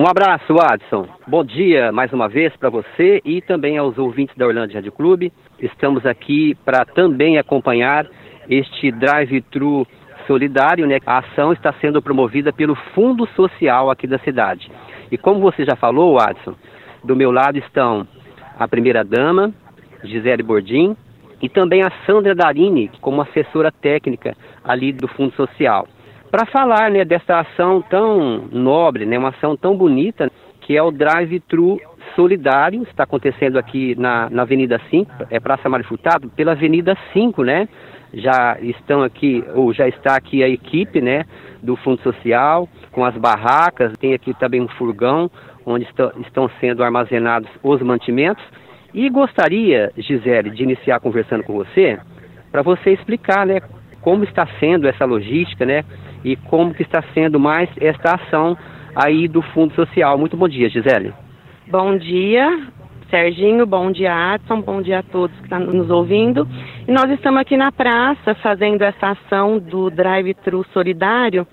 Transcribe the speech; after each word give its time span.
Um 0.00 0.08
abraço, 0.08 0.58
Adson. 0.58 1.06
Bom 1.26 1.44
dia 1.44 1.92
mais 1.92 2.10
uma 2.10 2.26
vez 2.26 2.56
para 2.56 2.70
você 2.70 3.20
e 3.22 3.42
também 3.42 3.76
aos 3.76 3.98
ouvintes 3.98 4.34
da 4.34 4.46
Orlando 4.46 4.72
Rádio 4.72 4.90
Clube. 4.90 5.30
Estamos 5.60 6.06
aqui 6.06 6.54
para 6.64 6.86
também 6.86 7.36
acompanhar 7.36 8.06
este 8.48 8.90
drive-thru 8.90 9.86
solidário, 10.26 10.86
né? 10.86 11.00
A 11.04 11.18
ação 11.18 11.52
está 11.52 11.74
sendo 11.82 12.00
promovida 12.00 12.50
pelo 12.50 12.74
Fundo 12.94 13.26
Social 13.36 13.90
aqui 13.90 14.06
da 14.06 14.18
cidade. 14.20 14.72
E 15.12 15.18
como 15.18 15.38
você 15.38 15.66
já 15.66 15.76
falou, 15.76 16.18
Adson, 16.18 16.54
do 17.04 17.14
meu 17.14 17.30
lado 17.30 17.58
estão 17.58 18.08
a 18.58 18.66
primeira-dama, 18.66 19.52
Gisele 20.02 20.42
Bordim, 20.42 20.96
e 21.42 21.48
também 21.50 21.82
a 21.82 21.92
Sandra 22.06 22.34
Darini, 22.34 22.90
como 23.02 23.20
assessora 23.20 23.70
técnica 23.70 24.34
ali 24.64 24.94
do 24.94 25.06
Fundo 25.08 25.34
Social, 25.34 25.86
para 26.30 26.46
falar 26.46 26.90
né, 26.90 27.04
dessa 27.04 27.40
ação 27.40 27.82
tão 27.82 28.48
nobre, 28.52 29.04
né, 29.04 29.18
uma 29.18 29.30
ação 29.30 29.56
tão 29.56 29.76
bonita, 29.76 30.30
que 30.60 30.76
é 30.76 30.82
o 30.82 30.90
Drive-Thru 30.90 31.80
Solidário, 32.14 32.82
está 32.84 33.04
acontecendo 33.04 33.58
aqui 33.58 33.94
na, 33.98 34.30
na 34.30 34.42
Avenida 34.42 34.80
5, 34.90 35.26
é 35.30 35.40
Praça 35.40 35.68
Mário 35.68 35.86
Furtado, 35.86 36.28
pela 36.30 36.52
Avenida 36.52 36.96
5, 37.12 37.42
né? 37.42 37.68
Já 38.12 38.56
estão 38.60 39.02
aqui, 39.02 39.44
ou 39.54 39.72
já 39.72 39.88
está 39.88 40.16
aqui 40.16 40.42
a 40.42 40.48
equipe, 40.48 41.00
né, 41.00 41.24
do 41.62 41.76
Fundo 41.76 42.00
Social, 42.02 42.68
com 42.90 43.04
as 43.04 43.16
barracas, 43.16 43.92
tem 43.98 44.14
aqui 44.14 44.34
também 44.34 44.60
um 44.60 44.68
furgão, 44.68 45.30
onde 45.64 45.86
estão 46.26 46.50
sendo 46.60 46.82
armazenados 46.82 47.48
os 47.62 47.80
mantimentos, 47.82 48.44
e 48.92 49.08
gostaria, 49.08 49.92
Gisele, 49.96 50.50
de 50.50 50.62
iniciar 50.64 50.98
conversando 50.98 51.44
com 51.44 51.52
você, 51.52 51.98
para 52.50 52.62
você 52.62 52.90
explicar, 52.90 53.46
né, 53.46 53.60
como 54.00 54.24
está 54.24 54.46
sendo 54.58 54.88
essa 54.88 55.04
logística, 55.04 55.64
né, 55.64 55.84
e 56.24 56.36
como 56.36 56.74
que 56.74 56.82
está 56.82 57.02
sendo 57.14 57.38
mais 57.38 57.68
esta 57.80 58.14
ação 58.14 58.56
aí 58.94 59.28
do 59.28 59.42
Fundo 59.42 59.74
Social. 59.74 60.18
Muito 60.18 60.36
bom 60.36 60.48
dia, 60.48 60.68
Gisele. 60.68 61.12
Bom 61.66 61.96
dia, 61.96 62.66
Serginho, 63.10 63.66
bom 63.66 63.90
dia, 63.90 64.34
Adson, 64.34 64.60
bom 64.60 64.80
dia 64.80 65.00
a 65.00 65.02
todos 65.02 65.36
que 65.38 65.44
estão 65.44 65.60
nos 65.60 65.90
ouvindo. 65.90 66.46
E 66.86 66.92
nós 66.92 67.10
estamos 67.10 67.40
aqui 67.40 67.56
na 67.56 67.72
praça 67.72 68.34
fazendo 68.36 68.82
essa 68.82 69.10
ação 69.10 69.58
do 69.58 69.90
drive-thru 69.90 70.64
solidário, 70.72 71.46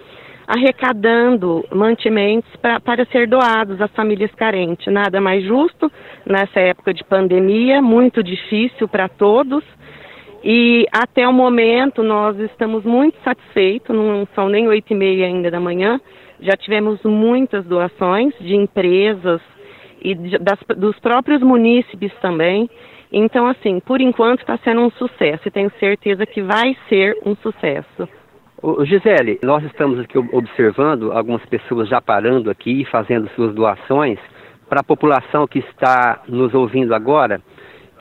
arrecadando 0.47 1.65
mantimentos 1.71 2.49
pra, 2.61 2.79
para 2.79 3.05
ser 3.05 3.27
doados 3.27 3.81
às 3.81 3.91
famílias 3.91 4.33
carentes. 4.35 4.91
Nada 4.93 5.19
mais 5.19 5.43
justo 5.43 5.91
nessa 6.25 6.59
época 6.59 6.93
de 6.93 7.03
pandemia, 7.03 7.81
muito 7.81 8.23
difícil 8.23 8.87
para 8.87 9.09
todos. 9.09 9.63
E 10.43 10.85
até 10.91 11.27
o 11.27 11.33
momento 11.33 12.03
nós 12.03 12.37
estamos 12.39 12.83
muito 12.83 13.17
satisfeitos, 13.23 13.95
não 13.95 14.27
são 14.35 14.47
nem 14.49 14.67
oito 14.67 14.93
e 14.93 14.95
meia 14.95 15.25
ainda 15.25 15.49
da 15.49 15.59
manhã, 15.59 15.99
já 16.39 16.55
tivemos 16.55 17.01
muitas 17.03 17.65
doações 17.65 18.33
de 18.39 18.55
empresas 18.55 19.41
e 20.01 20.13
das, 20.39 20.59
dos 20.77 20.97
próprios 20.99 21.41
munícipes 21.41 22.13
também. 22.21 22.69
Então, 23.11 23.47
assim, 23.47 23.79
por 23.79 24.01
enquanto 24.01 24.41
está 24.41 24.57
sendo 24.57 24.81
um 24.81 24.91
sucesso 24.91 25.47
e 25.47 25.51
tenho 25.51 25.71
certeza 25.79 26.25
que 26.25 26.41
vai 26.41 26.75
ser 26.89 27.17
um 27.25 27.35
sucesso. 27.35 28.07
Gisele, 28.85 29.39
nós 29.43 29.63
estamos 29.63 29.99
aqui 29.99 30.17
observando 30.17 31.11
algumas 31.11 31.45
pessoas 31.45 31.87
já 31.87 32.01
parando 32.01 32.49
aqui, 32.49 32.85
fazendo 32.85 33.29
suas 33.35 33.53
doações. 33.53 34.19
Para 34.67 34.81
a 34.81 34.83
população 34.83 35.47
que 35.47 35.59
está 35.59 36.21
nos 36.27 36.53
ouvindo 36.53 36.93
agora, 36.93 37.41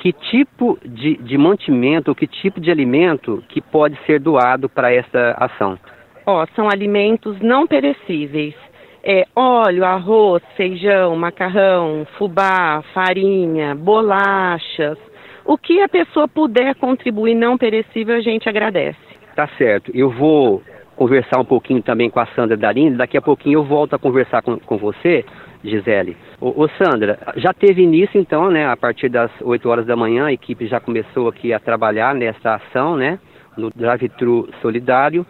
que 0.06 0.12
tipo 0.12 0.78
de, 0.84 1.16
de 1.16 1.36
mantimento, 1.36 2.14
que 2.14 2.28
tipo 2.28 2.60
de 2.60 2.70
alimento 2.70 3.42
que 3.48 3.60
pode 3.60 3.98
ser 4.06 4.20
doado 4.20 4.68
para 4.68 4.92
essa 4.92 5.34
ação? 5.36 5.76
Ó, 6.24 6.44
oh, 6.44 6.46
são 6.54 6.68
alimentos 6.68 7.40
não 7.40 7.66
perecíveis. 7.66 8.54
É 9.02 9.24
óleo, 9.34 9.84
arroz, 9.84 10.44
feijão, 10.56 11.16
macarrão, 11.16 12.06
fubá, 12.16 12.84
farinha, 12.94 13.74
bolachas. 13.74 14.96
O 15.44 15.58
que 15.58 15.80
a 15.80 15.88
pessoa 15.88 16.28
puder 16.28 16.76
contribuir 16.76 17.34
não 17.34 17.58
perecível, 17.58 18.14
a 18.14 18.20
gente 18.20 18.48
agradece. 18.48 18.98
Tá 19.34 19.48
certo. 19.58 19.90
Eu 19.92 20.10
vou 20.10 20.62
conversar 20.94 21.40
um 21.40 21.44
pouquinho 21.44 21.82
também 21.82 22.08
com 22.08 22.20
a 22.20 22.26
Sandra 22.26 22.56
Darini. 22.56 22.96
Daqui 22.96 23.16
a 23.16 23.22
pouquinho 23.22 23.58
eu 23.58 23.64
volto 23.64 23.94
a 23.94 23.98
conversar 23.98 24.40
com, 24.40 24.56
com 24.56 24.76
você, 24.76 25.24
Gisele. 25.64 26.16
Ô, 26.38 26.64
ô, 26.64 26.68
Sandra, 26.68 27.18
já 27.36 27.52
teve 27.54 27.82
início 27.82 28.20
então, 28.20 28.50
né? 28.50 28.66
A 28.66 28.76
partir 28.76 29.08
das 29.08 29.30
8 29.40 29.68
horas 29.68 29.86
da 29.86 29.96
manhã, 29.96 30.26
a 30.26 30.32
equipe 30.32 30.66
já 30.66 30.78
começou 30.78 31.28
aqui 31.28 31.52
a 31.52 31.58
trabalhar 31.58 32.14
nessa 32.14 32.56
ação, 32.56 32.94
né? 32.96 33.18
No 33.56 33.70
drive-thru 33.70 34.48
solidário. 34.60 35.24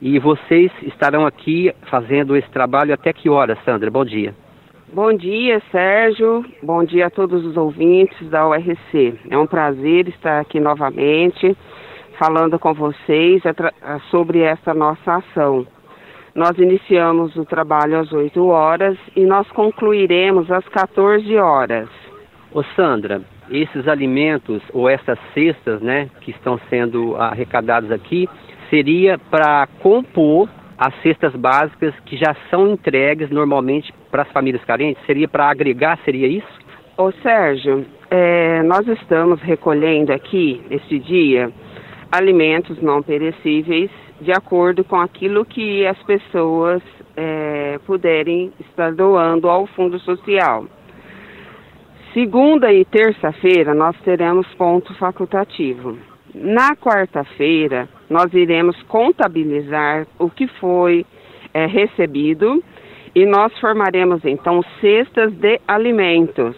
E 0.00 0.18
vocês 0.18 0.70
estarão 0.82 1.24
aqui 1.24 1.72
fazendo 1.90 2.36
esse 2.36 2.50
trabalho 2.50 2.92
até 2.92 3.12
que 3.12 3.30
horas, 3.30 3.58
Sandra? 3.64 3.90
Bom 3.90 4.04
dia. 4.04 4.34
Bom 4.92 5.10
dia, 5.14 5.62
Sérgio. 5.70 6.44
Bom 6.62 6.84
dia 6.84 7.06
a 7.06 7.10
todos 7.10 7.46
os 7.46 7.56
ouvintes 7.56 8.28
da 8.28 8.46
URC. 8.46 9.14
É 9.30 9.38
um 9.38 9.46
prazer 9.46 10.06
estar 10.08 10.38
aqui 10.38 10.60
novamente 10.60 11.56
falando 12.18 12.58
com 12.58 12.74
vocês 12.74 13.42
sobre 14.10 14.40
essa 14.40 14.74
nossa 14.74 15.14
ação. 15.14 15.66
Nós 16.34 16.56
iniciamos 16.58 17.36
o 17.36 17.44
trabalho 17.44 17.98
às 17.98 18.10
8 18.10 18.42
horas 18.46 18.96
e 19.14 19.26
nós 19.26 19.46
concluiremos 19.48 20.50
às 20.50 20.66
14 20.68 21.36
horas. 21.36 21.88
Ô 22.50 22.62
Sandra, 22.74 23.20
esses 23.50 23.86
alimentos 23.86 24.62
ou 24.72 24.88
essas 24.88 25.18
cestas, 25.34 25.82
né, 25.82 26.08
que 26.22 26.30
estão 26.30 26.58
sendo 26.70 27.16
arrecadados 27.16 27.90
aqui, 27.90 28.26
seria 28.70 29.18
para 29.18 29.66
compor 29.82 30.48
as 30.78 30.94
cestas 31.02 31.34
básicas 31.36 31.94
que 32.06 32.16
já 32.16 32.34
são 32.48 32.72
entregues 32.72 33.30
normalmente 33.30 33.92
para 34.10 34.22
as 34.22 34.32
famílias 34.32 34.64
carentes? 34.64 35.04
Seria 35.04 35.28
para 35.28 35.50
agregar, 35.50 35.98
seria 36.02 36.26
isso? 36.26 36.62
Ô 36.96 37.12
Sérgio, 37.22 37.84
é, 38.10 38.62
nós 38.62 38.86
estamos 38.88 39.40
recolhendo 39.42 40.12
aqui, 40.12 40.62
este 40.70 40.98
dia, 40.98 41.52
alimentos 42.10 42.80
não 42.80 43.02
perecíveis 43.02 43.90
de 44.22 44.32
acordo 44.32 44.84
com 44.84 44.96
aquilo 44.96 45.44
que 45.44 45.84
as 45.84 46.00
pessoas 46.04 46.80
é, 47.16 47.78
puderem 47.84 48.52
estar 48.60 48.92
doando 48.92 49.48
ao 49.48 49.66
Fundo 49.66 49.98
Social. 49.98 50.64
Segunda 52.14 52.72
e 52.72 52.84
terça-feira 52.84 53.74
nós 53.74 53.96
teremos 54.04 54.46
ponto 54.54 54.94
facultativo. 54.94 55.98
Na 56.34 56.76
quarta-feira 56.76 57.88
nós 58.08 58.32
iremos 58.32 58.80
contabilizar 58.84 60.06
o 60.18 60.30
que 60.30 60.46
foi 60.46 61.04
é, 61.52 61.66
recebido 61.66 62.62
e 63.14 63.26
nós 63.26 63.52
formaremos 63.58 64.24
então 64.24 64.62
cestas 64.80 65.32
de 65.32 65.60
alimentos 65.66 66.56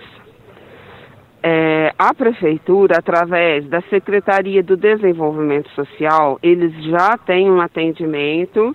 é, 1.46 1.92
a 1.98 2.14
prefeitura, 2.14 2.96
através 2.96 3.66
da 3.68 3.82
Secretaria 3.82 4.62
do 4.62 4.78
Desenvolvimento 4.78 5.68
Social, 5.72 6.38
eles 6.42 6.72
já 6.84 7.18
têm 7.18 7.50
um 7.50 7.60
atendimento 7.60 8.74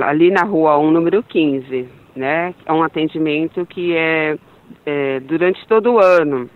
ali 0.00 0.28
na 0.28 0.42
rua 0.42 0.76
1, 0.76 0.90
número 0.90 1.22
15, 1.22 1.88
né? 2.16 2.52
É 2.66 2.72
um 2.72 2.82
atendimento 2.82 3.64
que 3.64 3.96
é, 3.96 4.36
é 4.84 5.20
durante 5.20 5.64
todo 5.68 5.92
o 5.92 5.98
ano. 6.00 6.50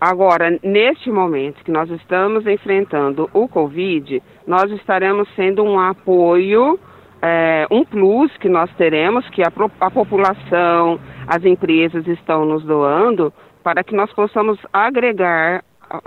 Agora, 0.00 0.58
neste 0.62 1.10
momento 1.10 1.62
que 1.62 1.70
nós 1.70 1.90
estamos 1.90 2.46
enfrentando 2.46 3.28
o 3.34 3.46
Covid, 3.48 4.22
nós 4.46 4.70
estaremos 4.70 5.28
sendo 5.36 5.62
um 5.62 5.78
apoio, 5.78 6.80
é, 7.20 7.66
um 7.70 7.84
plus 7.84 8.34
que 8.38 8.48
nós 8.48 8.70
teremos, 8.76 9.28
que 9.28 9.42
a, 9.42 9.52
a 9.78 9.90
população, 9.90 10.98
as 11.26 11.44
empresas 11.44 12.06
estão 12.06 12.46
nos 12.46 12.64
doando, 12.64 13.30
para 13.68 13.84
que 13.84 13.94
nós 13.94 14.10
possamos 14.14 14.58
agregar 14.72 15.62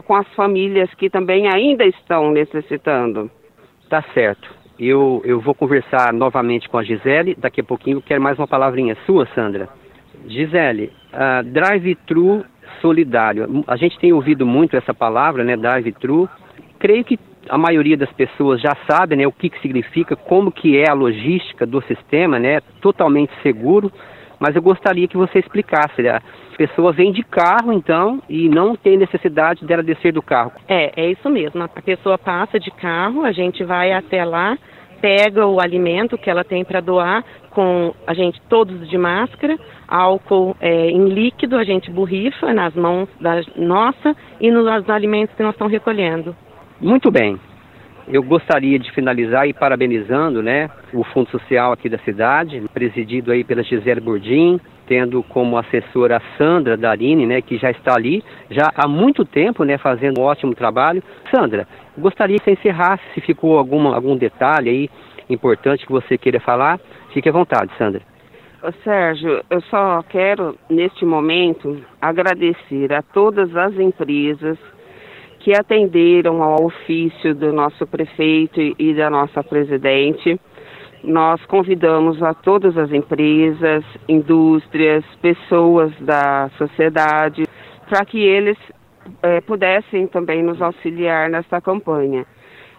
com 0.08 0.16
as 0.16 0.28
famílias 0.34 0.92
que 0.96 1.12
também 1.12 1.48
ainda 1.48 1.86
estão 1.86 2.32
necessitando. 2.32 3.30
Tá 3.88 4.04
certo. 4.16 4.50
Eu, 4.80 5.22
eu 5.24 5.40
vou 5.40 5.54
conversar 5.54 6.12
novamente 6.12 6.68
com 6.68 6.80
a 6.80 6.84
Gisele. 6.84 7.36
Daqui 7.38 7.62
a 7.62 7.64
pouquinho 7.64 8.02
quero 8.02 8.20
mais 8.20 8.36
uma 8.40 8.48
palavrinha 8.48 8.98
sua, 9.06 9.28
Sandra. 9.36 9.70
Gisele, 10.26 10.92
uh, 11.14 11.44
drive-thru 11.44 12.44
solidário. 12.82 13.64
A 13.68 13.76
gente 13.76 14.00
tem 14.00 14.12
ouvido 14.12 14.44
muito 14.44 14.76
essa 14.76 14.92
palavra, 14.96 15.44
né, 15.44 15.56
drive-thru. 15.56 16.28
Creio 16.80 17.06
que 17.06 17.20
a 17.48 17.60
maioria 17.60 17.96
das 17.96 18.12
pessoas 18.14 18.60
já 18.60 18.76
sabe, 18.90 19.16
né, 19.16 19.28
o 19.28 19.32
que, 19.32 19.52
que 19.52 19.62
significa, 19.62 20.16
como 20.16 20.52
que 20.52 20.80
é 20.80 20.90
a 20.90 20.96
logística 20.96 21.64
do 21.64 21.80
sistema, 21.84 22.40
né, 22.40 22.60
totalmente 22.82 23.32
seguro 23.44 23.92
mas 24.42 24.56
eu 24.56 24.62
gostaria 24.62 25.08
que 25.08 25.16
você 25.16 25.38
explicasse. 25.38 26.02
Né? 26.02 26.10
A 26.10 26.58
pessoa 26.58 26.92
vem 26.92 27.12
de 27.12 27.24
carro, 27.24 27.72
então, 27.72 28.22
e 28.28 28.50
não 28.50 28.76
tem 28.76 28.98
necessidade 28.98 29.64
dela 29.64 29.84
descer 29.84 30.12
do 30.12 30.22
carro. 30.22 30.52
É, 30.68 30.92
é 31.00 31.12
isso 31.12 31.30
mesmo. 31.30 31.64
A 31.64 31.68
pessoa 31.68 32.18
passa 32.18 32.60
de 32.60 32.72
carro, 32.72 33.24
a 33.24 33.32
gente 33.32 33.64
vai 33.64 33.94
até 33.94 34.26
lá, 34.26 34.58
pega 35.00 35.46
o 35.46 35.62
alimento 35.62 36.18
que 36.18 36.30
ela 36.30 36.44
tem 36.44 36.66
para 36.66 36.82
doar, 36.82 37.24
com 37.52 37.94
a 38.08 38.14
gente 38.16 38.42
todos 38.50 38.90
de 38.90 38.98
máscara, 38.98 39.60
álcool 39.88 40.56
é, 40.60 40.90
em 40.90 41.08
líquido, 41.10 41.56
a 41.56 41.64
gente 41.64 41.92
borrifa 41.92 42.52
nas 42.52 42.74
mãos 42.74 43.08
da 43.20 43.42
nossa 43.56 44.16
e 44.40 44.50
nos 44.50 44.90
alimentos 44.90 45.36
que 45.36 45.44
nós 45.44 45.54
estamos 45.54 45.72
recolhendo. 45.72 46.36
Muito 46.80 47.12
bem. 47.12 47.40
Eu 48.12 48.22
gostaria 48.22 48.78
de 48.78 48.92
finalizar 48.92 49.48
e 49.48 49.54
parabenizando, 49.54 50.44
né, 50.44 50.70
o 50.94 51.02
Fundo 51.02 51.30
Social 51.30 51.72
aqui 51.72 51.88
da 51.88 51.98
cidade, 52.00 52.62
presidido 52.74 53.32
aí 53.32 53.42
pela 53.42 53.64
Gisele 53.64 54.02
Bordim, 54.02 54.60
tendo 54.86 55.24
como 55.24 55.58
assessora 55.58 56.18
a 56.18 56.38
Sandra 56.38 56.76
Darini, 56.76 57.26
né, 57.26 57.42
que 57.42 57.58
já 57.58 57.72
está 57.72 57.96
ali 57.96 58.22
já 58.50 58.70
há 58.76 58.86
muito 58.86 59.24
tempo, 59.24 59.64
né, 59.64 59.78
fazendo 59.78 60.20
um 60.20 60.26
ótimo 60.26 60.54
trabalho. 60.54 61.02
Sandra, 61.34 61.66
gostaria 61.98 62.38
que 62.38 62.44
você 62.44 62.52
encerrasse, 62.52 63.02
se 63.14 63.22
ficou 63.22 63.58
alguma, 63.58 63.96
algum 63.96 64.18
detalhe 64.18 64.70
aí 64.70 64.90
importante 65.30 65.86
que 65.86 65.92
você 65.94 66.18
queira 66.18 66.42
falar, 66.42 66.82
fique 67.14 67.30
à 67.30 67.32
vontade, 67.32 67.72
Sandra. 67.78 68.02
Sérgio, 68.84 69.42
eu 69.50 69.62
só 69.62 70.04
quero, 70.10 70.58
neste 70.70 71.06
momento, 71.06 71.82
agradecer 72.02 72.92
a 72.92 73.02
todas 73.02 73.56
as 73.56 73.74
empresas 73.80 74.58
que 75.44 75.54
atenderam 75.54 76.42
ao 76.42 76.66
ofício 76.66 77.34
do 77.36 77.52
nosso 77.52 77.86
prefeito 77.88 78.60
e 78.78 78.94
da 78.94 79.10
nossa 79.10 79.44
presidente 79.44 80.40
nós 81.04 81.44
convidamos 81.46 82.22
a 82.22 82.34
todas 82.34 82.78
as 82.78 82.92
empresas, 82.92 83.84
indústrias, 84.08 85.04
pessoas 85.22 85.92
da 86.00 86.50
sociedade, 86.58 87.44
para 87.90 88.06
que 88.06 88.20
eles 88.20 88.58
é, 89.24 89.42
pudessem 89.42 90.08
também 90.08 90.44
nos 90.44 90.62
auxiliar 90.62 91.30
nessa 91.30 91.60
campanha. 91.60 92.26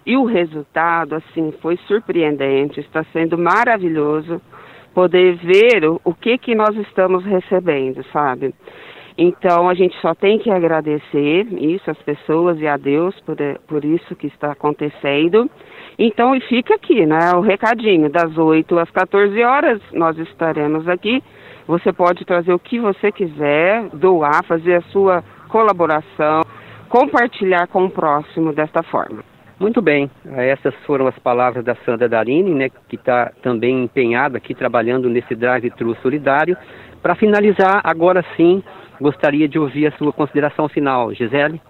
E 0.07 0.17
o 0.17 0.25
resultado, 0.25 1.15
assim, 1.17 1.53
foi 1.61 1.77
surpreendente, 1.89 2.81
está 2.81 3.05
sendo 3.13 3.37
maravilhoso 3.37 4.41
poder 4.95 5.37
ver 5.37 5.85
o, 5.85 6.01
o 6.05 6.15
que 6.15 6.39
que 6.39 6.55
nós 6.55 6.77
estamos 6.77 7.25
recebendo, 7.25 8.05
sabe? 8.13 8.55
Então 9.17 9.69
a 9.69 9.75
gente 9.75 9.97
só 10.01 10.15
tem 10.15 10.39
que 10.39 10.51
agradecer 10.51 11.47
isso 11.53 11.91
às 11.91 11.99
pessoas 11.99 12.59
e 12.61 12.67
a 12.67 12.77
Deus 12.77 13.19
por, 13.21 13.37
por 13.67 13.85
isso 13.85 14.17
que 14.17 14.27
está 14.27 14.53
acontecendo. 14.53 15.51
Então, 15.99 16.35
e 16.35 16.41
fica 16.41 16.75
aqui, 16.75 17.05
né? 17.05 17.33
O 17.35 17.41
recadinho, 17.41 18.09
das 18.09 18.37
8 18.37 18.79
às 18.79 18.91
14 18.91 19.43
horas 19.43 19.81
nós 19.93 20.17
estaremos 20.19 20.89
aqui. 20.89 21.23
Você 21.67 21.93
pode 21.93 22.25
trazer 22.25 22.53
o 22.53 22.59
que 22.59 22.81
você 22.81 23.13
quiser, 23.13 23.89
doar, 23.91 24.45
fazer 24.45 24.77
a 24.77 24.83
sua 24.83 25.23
colaboração, 25.49 26.41
compartilhar 26.89 27.67
com 27.69 27.85
o 27.85 27.91
próximo 27.91 28.53
desta 28.53 28.83
forma. 28.83 29.23
Muito 29.61 29.81
bem, 29.81 30.11
essas 30.25 30.75
foram 30.87 31.07
as 31.07 31.17
palavras 31.21 31.65
da 31.65 31.77
Sandra 31.85 32.09
Darini, 32.09 32.53
né, 32.53 32.69
que 32.89 32.97
está 32.97 33.31
também 33.43 33.85
empenhada 33.85 34.39
aqui 34.39 34.57
trabalhando 34.57 35.09
nesse 35.09 35.37
drive-thru 35.37 35.95
solidário. 36.03 36.57
Para 37.01 37.15
finalizar, 37.15 37.81
agora 37.85 38.25
sim, 38.37 38.61
gostaria 39.03 39.49
de 39.49 39.59
ouvir 39.59 39.87
a 39.87 39.93
sua 39.93 40.13
consideração 40.13 40.69
final, 40.69 41.13
Gisele. 41.13 41.61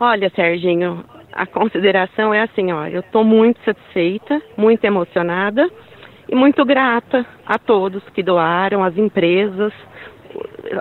Olha, 0.00 0.30
Serginho, 0.30 1.04
a 1.32 1.46
consideração 1.46 2.34
é 2.34 2.42
assim, 2.42 2.72
ó, 2.72 2.86
eu 2.86 3.00
estou 3.00 3.22
muito 3.22 3.60
satisfeita, 3.64 4.40
muito 4.56 4.84
emocionada 4.84 5.68
e 6.28 6.34
muito 6.34 6.64
grata 6.64 7.24
a 7.46 7.58
todos 7.58 8.02
que 8.10 8.22
doaram, 8.22 8.82
as 8.82 8.96
empresas, 8.96 9.72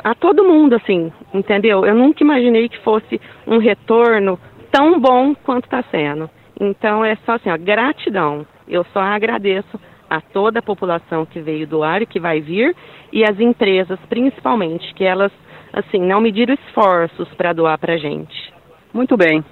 a 0.04 0.16
todo 0.16 0.44
mundo, 0.44 0.76
assim, 0.76 1.12
entendeu? 1.34 1.86
Eu 1.86 1.94
nunca 1.94 2.24
imaginei 2.24 2.70
que 2.70 2.80
fosse 2.80 3.20
um 3.46 3.58
retorno 3.58 4.40
tão 4.72 5.00
bom 5.00 5.36
quanto 5.36 5.66
está 5.66 5.84
sendo. 5.84 6.30
Então 6.60 7.04
é 7.04 7.16
só 7.26 7.34
assim, 7.34 7.50
ó, 7.50 7.58
gratidão. 7.58 8.46
Eu 8.68 8.86
só 8.94 9.02
agradeço 9.02 9.80
a 10.10 10.22
toda 10.22 10.60
a 10.60 10.64
população 10.64 11.26
que 11.26 11.40
veio 11.40 11.68
doar 11.68 12.02
e 12.02 12.06
que 12.06 12.20
vai 12.20 12.42
vir 12.42 12.76
e 13.12 13.24
as 13.24 13.40
empresas, 13.40 14.00
principalmente, 14.08 14.94
que 14.94 15.04
elas, 15.04 15.32
assim, 15.74 16.00
não 16.00 16.22
mediram 16.22 16.54
esforços 16.54 17.28
para 17.36 17.54
doar 17.54 17.78
para 17.78 17.98
gente. 17.98 18.54
Muito 18.94 19.16
bem. 19.16 19.44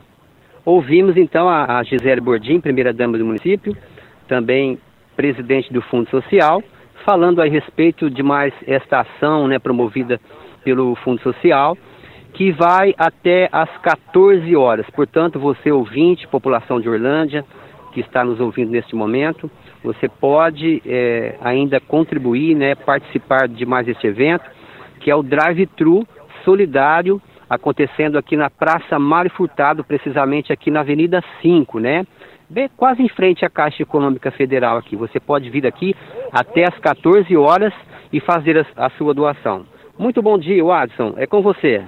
Ouvimos 0.66 1.18
então 1.18 1.48
a, 1.48 1.82
Gisele 1.84 2.22
Bordim, 2.22 2.60
primeira-dama 2.60 3.18
do 3.18 3.26
município, 3.26 3.76
também 4.28 4.78
presidente 5.16 5.72
do 5.74 5.82
Fundo 5.82 6.10
Social, 6.10 6.62
falando 7.06 7.42
a 7.42 7.46
respeito 7.46 8.10
de 8.10 8.22
mais 8.22 8.54
esta 8.68 9.02
ação 9.02 9.48
né, 9.48 9.58
promovida 9.58 10.20
pelo 10.64 10.96
Fundo 10.96 11.22
Social, 11.22 11.78
que 12.34 12.52
vai 12.52 12.94
até 12.98 13.50
às 13.52 13.70
14 13.78 14.56
horas. 14.56 14.86
Portanto, 14.92 15.40
você 15.40 15.72
ouvinte, 15.72 16.28
população 16.28 16.80
de 16.80 16.88
Orlândia, 16.88 17.44
que 17.92 18.02
está 18.02 18.24
nos 18.24 18.40
ouvindo 18.40 18.70
neste 18.70 18.96
momento, 18.96 19.50
você 19.84 20.08
pode 20.08 20.82
é, 20.86 21.36
ainda 21.42 21.80
contribuir, 21.80 22.56
né, 22.56 22.76
participar 22.76 23.48
de 23.48 23.66
mais 23.66 23.88
este 23.88 24.06
evento, 24.06 24.44
que 25.10 25.12
é 25.12 25.16
o 25.16 25.24
Drive-Thru 25.24 26.08
Solidário 26.46 27.20
acontecendo 27.50 28.16
aqui 28.16 28.38
na 28.38 28.48
Praça 28.48 29.00
Mário 29.00 29.32
Furtado, 29.32 29.84
precisamente 29.84 30.54
aqui 30.54 30.70
na 30.70 30.82
Avenida 30.82 31.24
5, 31.42 31.80
né? 31.80 32.06
Bem, 32.48 32.70
quase 32.78 33.02
em 33.02 33.10
frente 33.10 33.44
à 33.44 33.50
Caixa 33.50 33.82
Econômica 33.82 34.30
Federal 34.30 34.78
aqui. 34.78 34.96
Você 34.96 35.20
pode 35.20 35.50
vir 35.50 35.66
aqui 35.66 35.96
até 36.32 36.64
às 36.64 36.78
14 36.78 37.36
horas 37.36 37.74
e 38.14 38.20
fazer 38.20 38.60
a, 38.60 38.86
a 38.86 38.92
sua 38.92 39.16
doação. 39.16 39.66
Muito 39.98 40.22
bom 40.22 40.38
dia, 40.38 40.64
Watson. 40.64 41.16
É 41.18 41.26
com 41.26 41.42
você. 41.42 41.84